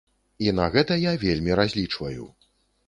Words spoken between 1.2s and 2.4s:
вельмі разлічваю.